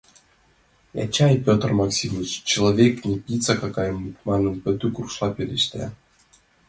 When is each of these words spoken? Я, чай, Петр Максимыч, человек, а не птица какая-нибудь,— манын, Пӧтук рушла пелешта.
Я, 1.03 1.05
чай, 1.15 1.33
Петр 1.45 1.71
Максимыч, 1.81 2.31
человек, 2.51 2.93
а 3.03 3.07
не 3.09 3.19
птица 3.21 3.55
какая-нибудь,— 3.63 4.17
манын, 4.29 4.55
Пӧтук 4.63 4.95
рушла 5.01 5.27
пелешта. 5.35 5.83